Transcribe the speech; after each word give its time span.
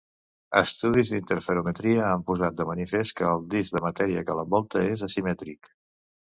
Estudis 0.59 1.09
d'interferometria 1.15 2.07
han 2.13 2.23
posat 2.29 2.57
de 2.61 2.65
manifest 2.69 3.15
que 3.19 3.27
el 3.35 3.45
disc 3.55 3.77
de 3.77 3.83
matèria 3.85 4.25
que 4.31 4.39
l'envolta 4.41 4.83
és 4.95 5.07
asimètric. 5.11 5.71